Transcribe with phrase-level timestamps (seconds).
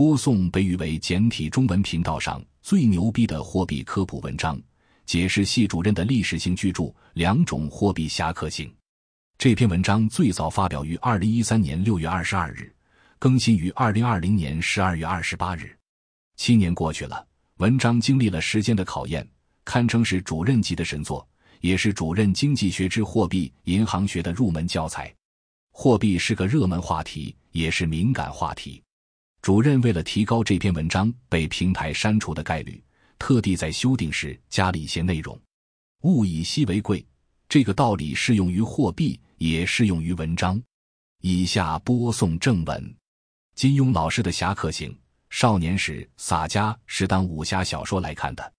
[0.00, 4.58] 播送被誉为简体中文频道上最牛逼的货币科普文章，
[5.04, 8.66] 解释系主任的历史性巨著《两种货币侠客性》。
[9.36, 12.74] 这篇文章最早发表于二零一三年六月二十二日，
[13.18, 15.76] 更新于二零二零年十二月二十八日。
[16.38, 17.26] 七年过去了。
[17.58, 19.28] 文章经历了时间的考验，
[19.66, 21.28] 堪称是主任级的神作，
[21.60, 25.14] 也是主任经济学之货币银行学的入门教材。
[25.72, 28.82] 货币是个热门话题，也是敏感话题。
[29.42, 32.82] 主任为了提高这篇文章被平台删除的概率，
[33.18, 35.38] 特地在修订时加了一些内容。
[36.02, 37.04] 物以稀为贵，
[37.48, 40.60] 这个道理适用于货币，也适用于文章。
[41.22, 42.94] 以下播送正文：
[43.54, 44.90] 金庸老师的《侠客行》。
[45.30, 48.52] 少年时洒家是当武侠小说来看的，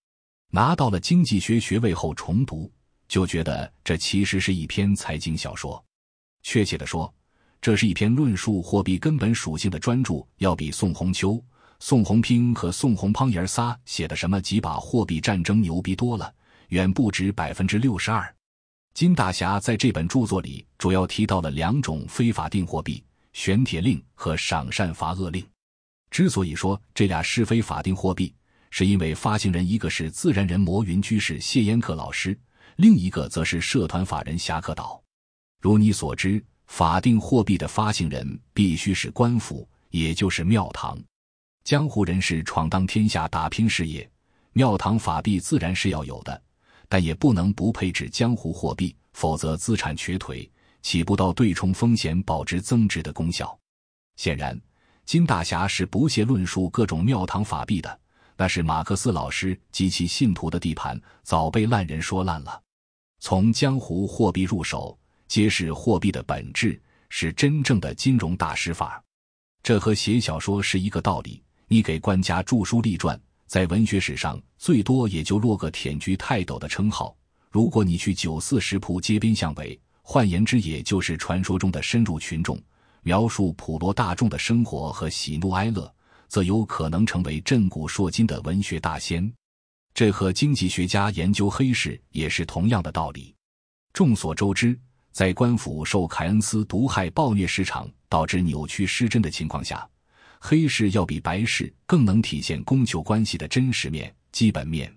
[0.52, 2.72] 拿到了经济学学位后重读，
[3.10, 5.84] 就觉得这其实是一篇财经小说。
[6.44, 7.14] 确切的说，
[7.62, 11.40] 这是一篇论述货币根本属性的专著，要比宋洪秋、
[11.80, 16.34] 宋洪拼和宋洪胖爷仨写的什么几把货币战争牛逼多了，
[16.70, 18.36] 远不止百分之六十二。
[18.96, 25.46] 金大侠在这本著作里主要提到了两种非法定货币：玄铁令和赏善罚恶令。
[26.10, 28.34] 之所以说这俩是非法定货币，
[28.72, 32.36] 是因为发行人一个是自然人魔云居士谢烟客老师，
[32.78, 35.00] 另一个则是社团法人侠客岛。
[35.62, 40.98] 如你所知，法定货币的发行人必须是官府，也就是庙堂。
[41.66, 44.10] 江湖人士闯荡天下打拼事业，
[44.54, 46.42] 庙堂法币自然是要有的，
[46.88, 50.50] 但也不能不配置江湖货币，否则资产瘸腿，
[50.82, 53.60] 起不到对冲风险、保值增值的功效。
[54.16, 54.60] 显然。
[55.04, 58.00] 金大侠是不屑论述各种庙堂法币的，
[58.38, 62.62] 那是马克思老师及其信徒的地盘，早被烂人说烂了。
[63.20, 64.98] 从江湖货币入手，
[65.32, 66.78] 揭示货币的本质，
[67.08, 69.02] 是真正的金融大师法。
[69.64, 71.42] 这和写小说是一个道理。
[71.70, 77.16] 你给官家著书立传，在文学史上最多也就落个舔居泰斗的称号。
[77.50, 82.62] 如果你去九四食铺街边巷尾，换言之，也就是传说中的深入群众。
[83.02, 85.90] 描述普罗大众的生活和喜怒哀乐，
[86.28, 89.32] 则有可能成为震古烁今的文学大仙。
[89.94, 93.34] 这和经济学家研究黑市也是同样的道理。
[93.94, 94.78] 众所周知，
[95.12, 99.88] 在官府受凯恩斯毒害暴虐市场，导致扭曲失真的情况下，
[100.40, 104.92] 黑市要比白市更能体现供求关系的真实面、基本面。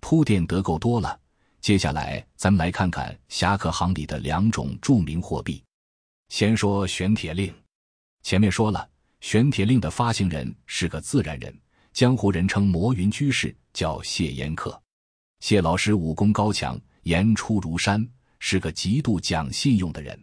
[0.00, 1.18] 铺垫得够多了，
[1.60, 5.62] 接下来咱们来看看侠客行里的两种著名货币。
[6.28, 7.54] 先说玄铁令，
[8.22, 8.86] 前面说了，
[9.20, 11.56] 玄铁令的发行人是个自然人，
[11.92, 14.78] 江湖人称魔云居士，叫谢烟客。
[15.40, 18.06] 谢老师武功高强，言出如山，
[18.46, 20.22] 是个极度讲信用的人。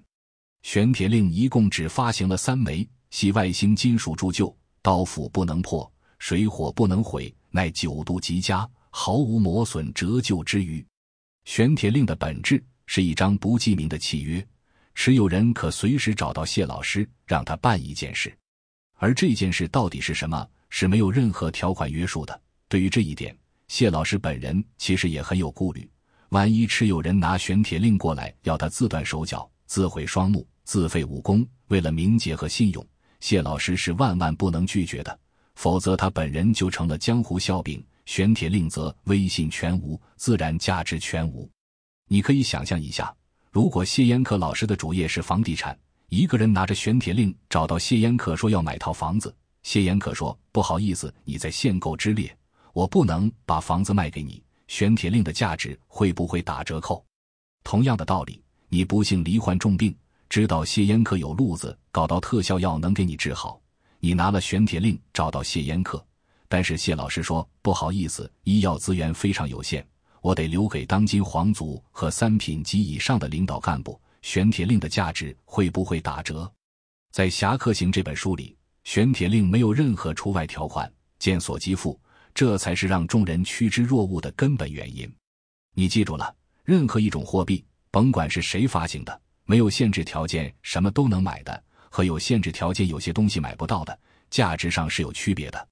[0.62, 10.86] 玄铁令一共只发行了三枚，系外星金属铸就，刀斧不能破，水火不能毁，乃九度极佳，毫无磨损折旧之余。
[11.46, 14.48] 玄铁令的本质是一张不记名的契约。
[14.94, 18.32] 持有人可随时找到谢老师，让他办一件事，
[18.98, 22.40] 而这件事到底是什么，是没有任何条款约束的。
[22.70, 23.36] 对于这一点，
[23.68, 25.90] 谢老师本人其实也很有顾虑。
[26.32, 32.88] 万一持有人拿玄铁令过来，要他自断手脚、自毁双目、自废武功，为了名节和信用，
[33.20, 35.20] 谢老师是万万不能拒绝的。
[35.56, 41.50] 否则，他本人就成了江湖笑柄，玄铁令则威信全无，自然价值全无。
[42.08, 43.14] 你可以想象一下。
[43.52, 45.78] 如果谢烟客老师的主业是房地产，
[46.08, 52.34] 一个人拿着玄铁令找到谢烟客说要买套房子，谢烟客说不好意思，你在限购之列，
[52.72, 54.42] 我不能把房子卖给你。
[54.72, 57.06] 玄铁令的价值会不会打折扣？
[57.62, 59.94] 同样的道理，你不幸罹患重病，
[60.30, 63.62] 知道谢烟客有路子，搞到特效药能给你治好，
[64.00, 66.02] 你拿了玄铁令找到谢烟客，
[66.48, 69.86] 但是谢老师说不好意思，医药资源非常有限，
[70.22, 74.00] 我得留给当今皇族和三品及以上的领导干部。
[74.22, 76.50] 玄铁令的价值会不会打折？
[77.12, 80.90] 在《侠客行》这本书里，玄铁令没有任何除外条款，
[81.20, 82.00] 见所即付，
[82.34, 85.12] 这才是让众人趋之若鹜的根本原因。
[85.74, 93.98] 你记住了，任何一种货币，甭管是谁发行的，没有限制条件什么都能买的，和有限制条件有些东西买不到的，
[94.30, 95.68] 价值上是有区别的。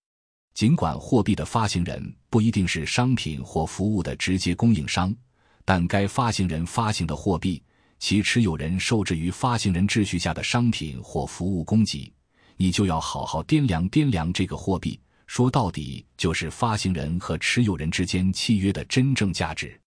[0.54, 5.16] 尽管货币的发行人不一定是商品或服务的直接供应商，
[5.64, 7.62] 但该发行人发行的货币，
[8.00, 12.12] 其持有人受制于发行人秩序下的商品或服务供给，
[12.58, 15.00] 你就要好好掂量掂量这个货币。
[15.30, 19.80] 说到底，就是发行人和持有人之间契约的真正价值。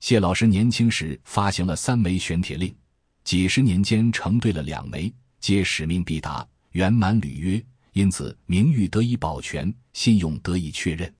[0.00, 2.74] 谢老师年轻时发行了三枚玄铁令，
[3.22, 7.64] 几十年间承兑了两枚，皆使命必达，圆满履约。
[7.92, 11.14] 因此，名誉得以保全，信用得以确认，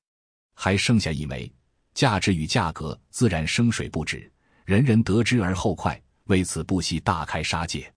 [0.57, 1.49] 还剩下一枚，
[1.95, 4.29] 价值与价格自然升水不止，
[4.65, 7.89] 人人得之而后快，为此不惜大开杀戒。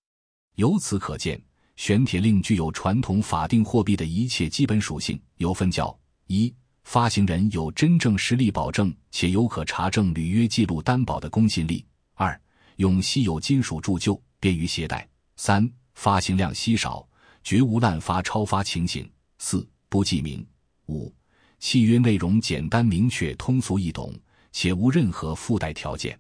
[0.54, 1.42] 由此可见，
[1.76, 5.98] 玄铁令具有传统法定货币的一切基本属性，有分教：
[6.28, 6.54] 一、
[6.84, 11.84] 发行人有真正实力保证且有可查证履约记录担保的公信力；
[12.14, 12.40] 二、
[12.78, 15.00] 用稀有金属铸就，便于携带；
[15.36, 17.08] 三、发行量稀少。
[17.46, 19.06] 绝无滥发超发情形。
[19.38, 20.48] 四不记名。
[20.88, 21.14] 五
[21.60, 24.18] 契约内容简单明确、通俗易懂，
[24.54, 26.18] 且无任何附带条件。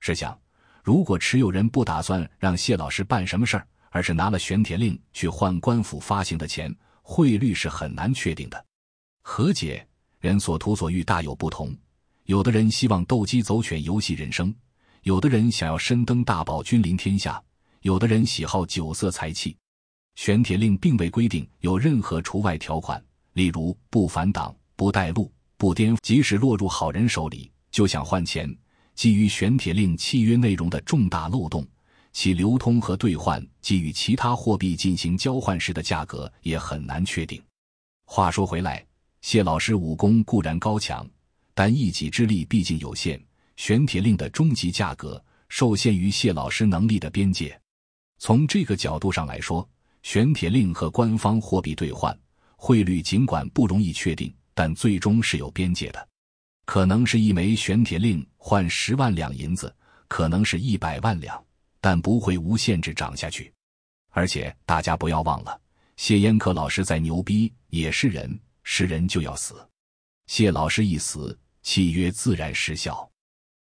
[0.00, 0.40] 试想，
[0.82, 8.66] 如果持有人不打算让谢老师办什么事儿，而是拿了玄铁令去换官府发行的钱，汇率是很难确定的。
[9.22, 9.86] 何解？
[10.18, 11.72] 人所图所欲大有不同。
[12.24, 14.52] 有的人希望斗鸡走犬、游戏人生；
[15.02, 17.40] 有的人想要身登大宝、君临天下；
[17.82, 19.56] 有的人喜好酒色财气。
[20.16, 23.00] 玄铁令并未规定有任何除外条款，
[23.34, 25.96] 例如不反党、不带路、不颠。
[26.02, 28.52] 即使落入好人手里，就想换钱，
[28.96, 31.64] 基于玄铁令契约内容的重大漏洞，
[32.14, 37.42] 其流通和兑换基于其他货币进行交换时的价格也很难确定。
[38.06, 38.86] 话说回来，
[39.20, 41.06] 谢老师武功固然高强，
[41.54, 43.20] 但一己之力毕竟有限，
[43.56, 47.60] 玄铁令的终极价格受限于谢老师能力的边界。
[48.18, 49.68] 从这个角度上来说，
[50.04, 52.16] 玄铁令和官方货币兑换
[52.56, 56.08] 汇率尽管不容易确定，但最终是有边界的。
[56.64, 59.74] 可能是一枚玄铁令换十万两银子，
[60.06, 61.43] 可能是一百万两，
[61.84, 63.52] 但不会无限制涨下去。
[64.08, 65.60] 而且大家不要忘了，
[65.98, 69.54] 谢烟客老师再牛逼也是人，是人就要死。
[70.26, 73.06] 谢老师一死，契约自然失效。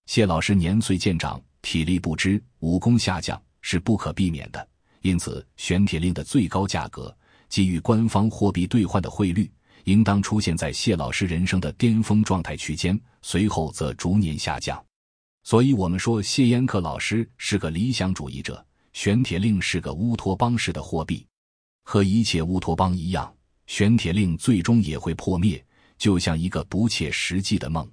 [0.06, 4.68] 谢老师年岁渐长，体力不支，武功下降，是不可避免的。
[5.00, 7.12] 因此，玄铁令的最高价格
[7.48, 9.50] 基于官方货币兑换的汇率，
[9.82, 14.80] 应当出现在谢老师人生的巅峰状态区间，随后则逐年下降。
[15.44, 21.26] 所以，我们说谢烟客老师是个理想主义者，玄铁令是个乌托邦式的货币。
[21.82, 23.32] 和一切乌托邦一样，
[23.66, 25.62] 玄铁令最终也会破灭，
[25.98, 27.90] 就像一个不切实际的梦。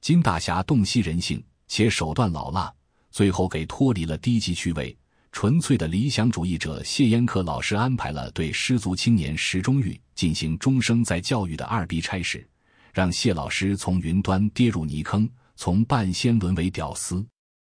[0.00, 2.72] 金大侠洞悉人性，且手段老辣，
[3.10, 4.96] 最后给脱离了低级趣味。
[5.30, 12.48] 纯粹的理想主义者谢烟客老师安排了对失足青年石中玉进行终生再教育的二逼差事，
[12.94, 17.26] 让谢老师从云端跌入泥坑，从半仙沦为屌丝。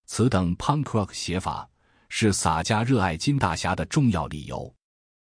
[0.07, 1.67] 此等 punk rock 写法
[2.09, 4.75] 是洒家热爱金大侠的重要理由。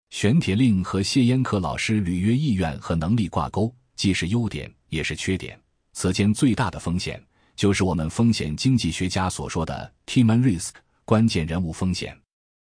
[0.09, 5.59] 玄铁令和谢烟客老师履约意愿和能力挂钩，既是优点也是缺点。
[5.91, 7.21] 此间最大的风险，
[7.57, 10.69] 就是我们风险经济学家所说的 team risk。
[11.03, 12.17] 关键人物风险，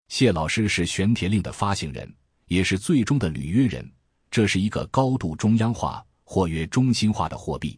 [0.08, 2.10] 谢老师是玄铁令的发行人，
[2.48, 3.92] 也是最终的履约人。
[4.32, 7.78] 这是一个高度中央化或曰中心化的货币。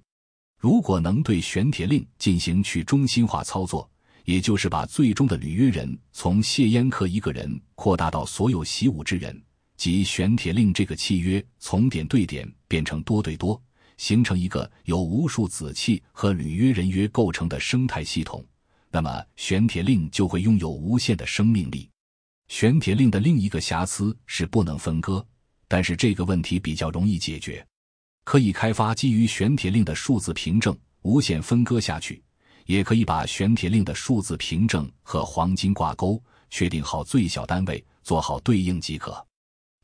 [0.66, 3.88] 如果能对玄铁令进行去中心化操作，
[4.24, 9.40] 也就是把最终的履约人从谢烟客一个人扩大到所有习武之人，
[9.78, 13.62] 即玄铁令这个契约从点对点变成多对多，
[13.98, 18.44] 形成一个由无数子契和履约人约构成的生态系统。
[18.90, 21.88] 那么，玄铁令就会拥有无限的生命力。
[22.48, 25.24] 玄铁令的另一个瑕疵是不能分割，
[25.68, 27.64] 但是这个问题比较容易解决，
[28.26, 32.22] 可以开发基于玄铁令的数字凭证，无限分割下去；
[32.66, 39.26] 也可以把玄铁令的数字凭证和黄金挂钩，确定好最小单位，做好对应即可。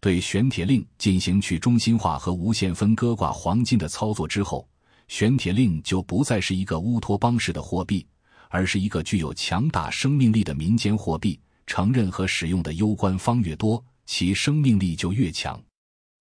[0.01, 4.67] 对玄铁令进行去中心化和无限分割挂黄金的操作之后，
[5.07, 8.05] 玄铁令就不再是一个乌托邦式的货币。
[8.53, 15.57] 而是一个具有强大生命力的民间货币，承认和使用的攸关方越多，其生命力就越强。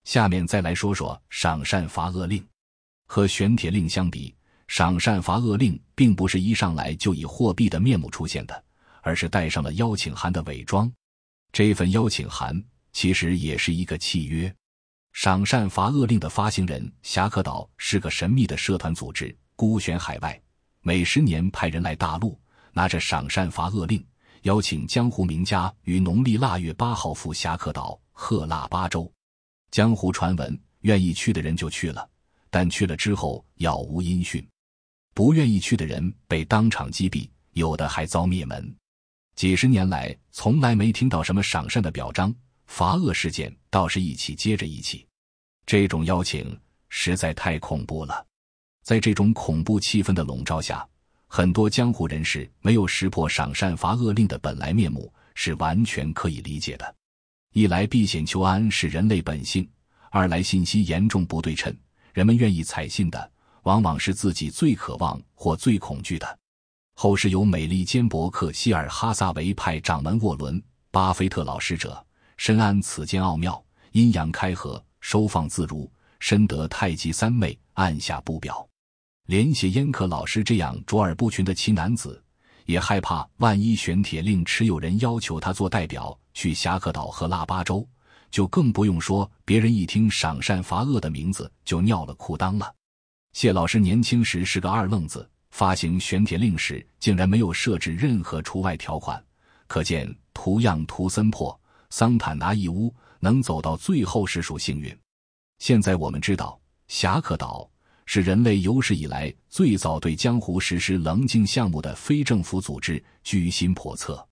[0.05, 2.45] 下面再来说说赏善罚恶令。
[3.07, 4.35] 和玄铁令相比，
[4.69, 8.65] 赏善罚恶令并不是一上来就以货币的面目出现的，
[9.03, 10.91] 而是带上了邀请函的伪装。
[11.53, 14.55] 这份邀请函其实也是一个契约。
[15.13, 20.41] 赏善罚恶令的发行人侠客岛是个神秘的社团组织，孤悬海外，
[20.83, 22.41] 每十年派人来大陆，
[22.73, 24.07] 拿着赏善罚恶令，
[24.43, 29.13] 邀请江湖名家于农历腊月八号赴侠客岛贺腊八州。
[29.71, 32.09] 江湖传闻，愿意去的人就去了，
[32.51, 34.43] 但去了之后杳无音讯；
[35.15, 38.75] 不愿意去的人被当场击毙，有的还遭灭门。
[39.37, 42.35] 几十年来，从来没听到什么赏善的表彰。
[42.67, 45.07] 罚恶事件倒是一起接着一起，
[45.67, 46.57] 这种邀请
[46.89, 48.25] 实在太恐怖了。
[48.85, 50.87] 在这种恐怖气氛的笼罩下，
[51.27, 56.95] 很多江湖人士没有识破赏善罚恶令的本来面目，是完全可以理解的。
[57.53, 59.69] 一来避险求安是人类本性，
[60.11, 61.77] 二来信息严重不对称，
[62.13, 63.31] 人们愿意采信的
[63.65, 66.39] 往往是自己最渴望或最恐惧的。
[66.95, 70.61] 后世有美利坚伯克希尔哈萨维派掌门沃伦·
[70.93, 72.05] 巴菲特老师者。
[72.37, 75.91] 深谙此间奥妙，阴阳开合，收放自如，
[76.21, 78.67] 深得太极三昧，按下不表。
[79.27, 82.23] 连写烟客老师这样卓尔不群的奇男子，
[82.65, 87.87] 也害怕万一玄铁令持有人要求他做代表去侠客岛和腊八粥，
[88.31, 92.75] 就更不用说别人一听赏善罚恶的名字就尿了裤裆了。
[93.33, 99.23] 谢老师年轻时是个二愣子，发行玄铁令时竟然没有设置任何除外条款，
[99.67, 101.59] 可见图样图森破。
[101.91, 104.97] 桑坦拿义乌能走到最后实属幸运。
[105.59, 107.69] 现在我们知道，侠客岛
[108.07, 114.25] 是人类有史以来最早对江湖实施棱镜项目的非政府组织，居心叵测。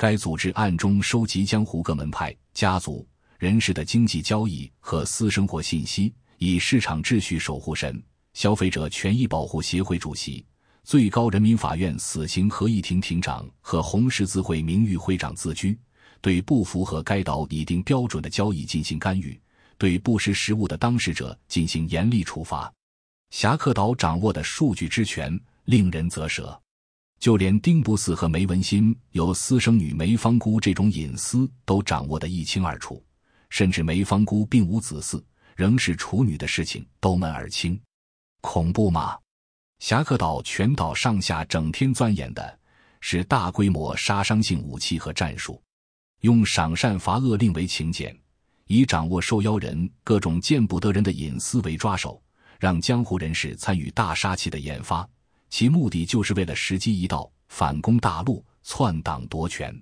[0.00, 3.06] 该组织暗中收集江湖各门派、家族
[3.38, 8.02] 人士的经济交易和私生活信息，以市场秩序守护神、
[8.32, 10.42] 消费者权益保护协会主席、
[10.84, 15.78] 最高人民法院死刑合议庭庭长和红十字会名誉会长自居。
[16.22, 19.38] 对不符合该岛拟定标准的交易进行干预，
[19.76, 22.72] 对不识时务的当事者进行严厉处罚。
[23.28, 26.58] 侠客岛掌握的数据之权令人啧舌，
[27.20, 33.04] 就连丁不寺和梅文新有私生女梅芳姑这种隐私都掌握得一清二楚，
[33.50, 35.22] 甚至梅芳姑并无子嗣，
[35.54, 37.78] 仍是处女的事情都门而清。
[38.40, 39.18] 恐怖吗？
[39.80, 42.58] 侠客岛全岛上下整天钻研的
[43.02, 45.62] 是大规模杀伤性武器和战术。
[46.22, 48.18] 用赏善罚恶令为请柬，
[48.66, 52.22] 以掌握受邀人各种见不得人的隐私为抓手，
[52.58, 55.06] 让江湖人士参与大杀器的研发，
[55.50, 59.76] 其目的就是为了时机一到反攻大陆、篡党夺权。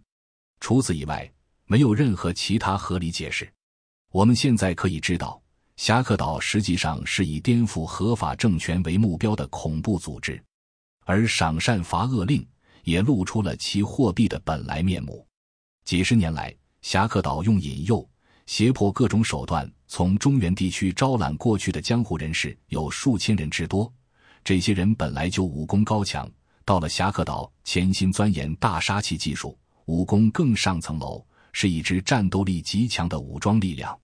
[0.58, 1.30] 除此以外，
[1.66, 3.48] 没有任何其他合理解释。
[4.10, 5.40] 我们现在可以知道，
[5.76, 10.42] 侠客岛实际上是以颠覆合法政权为目标的恐怖组织，
[11.04, 12.44] 而赏善罚恶令
[12.84, 15.24] 也露出了其货币的本来面目。
[15.84, 18.08] 几十年来，侠客岛用引诱、
[18.46, 23.92] 胁迫各种手段，从中原地区招揽过去的江湖人士有数千人之多。
[24.44, 26.30] 这些人本来就武功高强，
[26.64, 33.98] 到了侠客岛，潜心钻研大杀器技术，武功更上层楼，是一支战斗力极强的武装力量。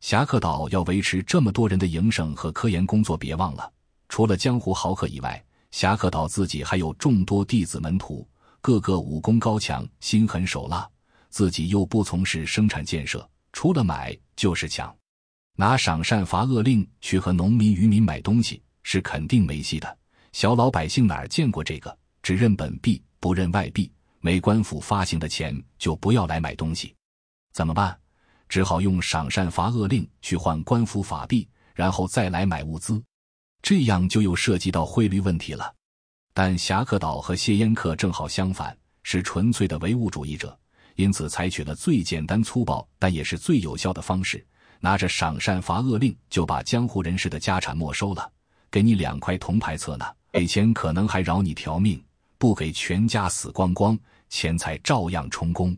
[0.00, 3.70] 侠客岛要维持这么多人的营生和科研工作，别忘了，
[4.08, 8.26] 除了江湖豪客以外，侠客岛自己还有众多弟子门徒，
[8.60, 10.88] 个个武功高强，心狠手辣。
[11.28, 14.92] 自己又不从事生产建设，除了买就是抢，
[15.54, 19.98] 拿赏善罚恶令去和农民渔民买东西是肯定没戏的。
[20.32, 21.96] 小老百姓哪儿见过这个？
[22.22, 26.94] 只认本币不认外币，没官府发行的钱就不要来买东西，
[27.52, 27.98] 怎么办？
[28.48, 33.02] 只好用赏善罚恶令去换官府法币，然后再来买物资，
[33.62, 35.72] 这样就又涉及到汇率问题了。
[36.34, 40.56] 但侠客岛和谢烟客正好相反，是纯粹的唯物主义者。
[40.96, 44.44] 因此，采取了最简单粗暴，但也是最有效的方式，
[44.80, 48.30] 拿着赏善罚恶令，就把江湖人士的家产没收了，
[48.70, 52.02] 给你两块铜牌册呢，给钱可能还饶你条命，
[52.38, 53.98] 不给全家死光光，
[54.28, 55.76] 钱财照样充公。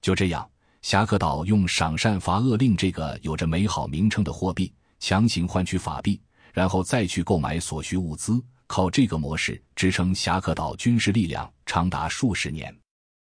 [0.00, 0.48] 就这样，
[0.82, 6.20] 侠客岛用赏善罚恶令这个有着美好名称的货币，强行换取法币，
[6.52, 12.76] 然后再去购买所需物资，靠这个模式支撑侠客岛军事力量长达数十年。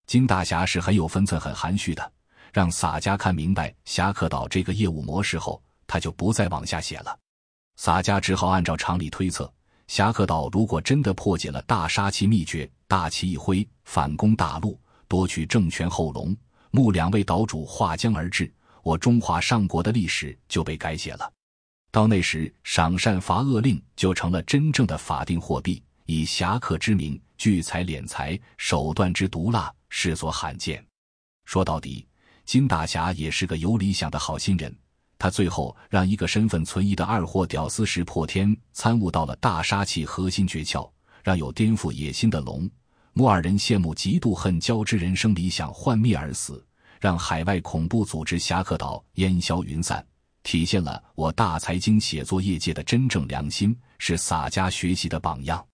[0.07, 2.13] 金大侠是很有分寸、很含蓄的，
[2.53, 7.19] 让洒家看明白侠客岛这个业务模式后，他就不再往下写了。
[7.83, 9.53] 洒家只好按照常理推测，
[9.89, 16.33] 侠客岛如果真的破解了大杀器秘诀，大旗一挥，反攻大陆，夺取政权后龙，
[16.71, 18.49] 穆两位岛主划江而治，
[18.85, 21.29] 我中华上国的历史就被改写了。
[21.91, 30.87] 到那时，赏善罚恶令就成了真正的法定货币，以侠客之名聚财敛财，手段之毒辣，世所罕见。
[31.47, 32.07] 说到底，
[32.45, 34.73] 金大侠也是个有理想的好心人。
[35.23, 40.91] 他最后让一个身份存疑的二货屌丝石破天参悟到了大杀器核心诀窍，
[41.23, 42.69] 让有颠覆野心的龙
[43.13, 46.67] 木二人羡慕嫉妒恨交织人生理想幻灭而死，
[47.01, 50.05] 让海外恐怖组织侠客岛烟消云散，
[50.43, 55.65] 体现了我大财经写作业界的真正良心，是洒家学习的榜样。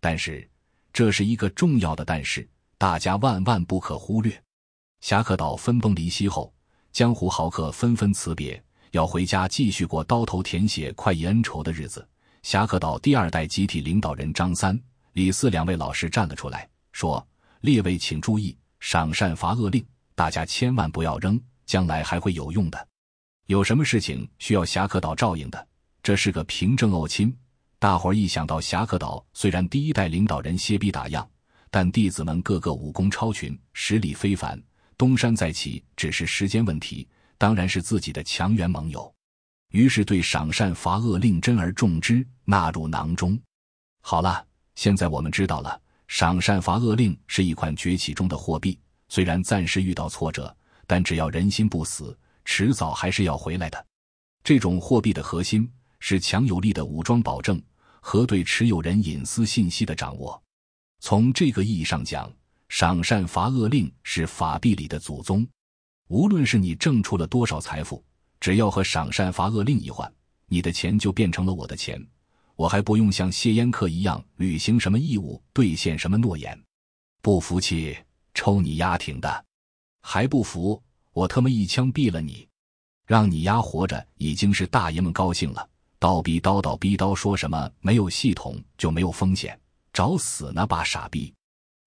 [0.00, 0.48] 但是，
[0.94, 2.48] 这是一个重要的但是，
[2.78, 4.42] 大家万万不可忽略。
[5.02, 6.50] 侠客岛分崩离析后，
[6.92, 8.62] 江湖豪客纷纷辞别。
[8.92, 12.06] 要回家继续过刀头舔血、快意恩仇的日子。
[12.42, 14.78] 侠客岛第二代集体领导人张三、
[15.12, 17.26] 李四两位老师站了出来，说
[17.60, 22.88] ：“列位请注意，赏善罚恶令，大家千万不要扔，将来还会有用的。
[23.46, 25.66] 有什么事情需要侠客岛照应的，
[26.02, 27.36] 这是个凭证哦亲。
[27.78, 31.28] 大伙儿一想到侠客岛，虽然第一代领导人歇逼打样，
[31.70, 34.60] 但弟子们个个武功超群，实力非凡，
[34.96, 37.06] 东山再起只是时间问题。”
[37.38, 39.12] 当然是自己的强援盟友，
[39.70, 43.38] 于是对赏善罚恶令珍而重之，纳入囊中。
[44.00, 48.78] 好了，现在我们知道了，赏善罚恶令是一款崛起中的货币，
[49.08, 50.54] 虽然暂时遇到挫折，
[50.86, 53.86] 但只要人心不死，迟早还是要回来的。
[54.44, 57.60] 这种货币的核心是强有力的武装保证
[58.00, 60.40] 和对持有人隐私信息的掌握。
[61.00, 62.32] 从这个意义上讲，
[62.68, 65.46] 赏善罚恶令是法币里的祖宗。
[66.08, 68.02] 无论是你挣出了多少财富，
[68.38, 70.10] 只要和赏善罚恶另一换，
[70.46, 72.00] 你的钱就变成了我的钱，
[72.54, 76.56] 我还不用像谢烟客一样履行什么义务、兑现什么诺言。
[77.20, 77.96] 不服气，
[78.34, 79.44] 抽你丫挺的！
[80.00, 80.80] 还不服，
[81.12, 82.46] 我他妈一枪毙了你！
[83.04, 89.58] 让你丫活着已经是大爷们高兴了，叨逼叨叨逼叨说什么没有系统就没有风险，
[89.92, 91.34] 找死呢吧傻逼！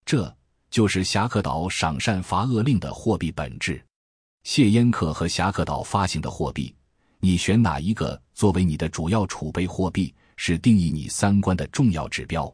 [0.04, 0.36] 这
[0.70, 3.82] 就是侠客岛赏善罚恶令的货币本质。
[4.52, 6.74] 谢烟客和侠客岛发行的货币，
[7.20, 12.52] 你选哪一个作为你的主要储备货币，是定义你三观的重要指标。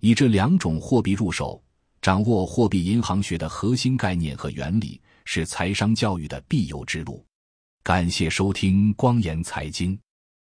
[0.00, 1.62] 以这两种货币入手，
[2.00, 7.22] 掌握货币银行学的核心概念和原理，是财商教育的必由之路。
[7.82, 10.00] 感谢收听光言财经，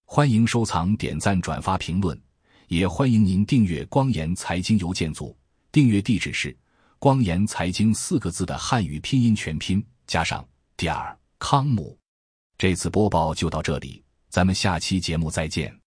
[0.05, 2.21] 欢迎收藏、点赞、转发、评论，
[2.69, 5.35] 也欢迎您订阅光言财经邮件组。
[5.73, 6.55] 订阅地址是
[7.01, 10.47] “光言财经”四个字的汉语拼音全拼加上。
[10.77, 11.97] 第二，康姆，
[12.59, 15.84] 这次播报就到这里，咱们下期节目再见。